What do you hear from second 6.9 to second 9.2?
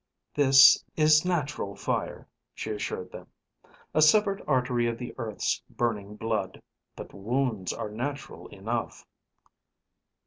But wounds are natural enough."